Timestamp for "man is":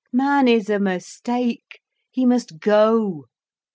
0.11-0.67